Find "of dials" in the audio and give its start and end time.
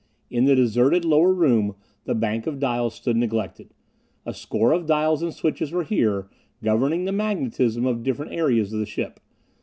2.47-2.95, 4.71-5.21